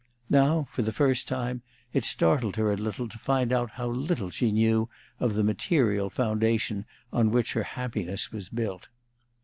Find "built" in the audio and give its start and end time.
8.49-8.87